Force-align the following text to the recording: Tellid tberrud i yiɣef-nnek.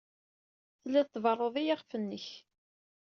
Tellid 0.81 1.07
tberrud 1.09 1.55
i 1.57 1.63
yiɣef-nnek. 1.63 2.27